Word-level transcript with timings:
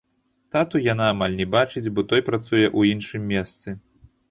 Тату 0.53 0.81
яна 0.93 1.05
амаль 1.15 1.35
не 1.43 1.47
бачыць, 1.57 1.85
бо 1.95 2.07
той 2.13 2.21
працуе 2.31 2.65
ў 2.77 2.81
іншым 2.97 3.31
месцы. 3.37 3.79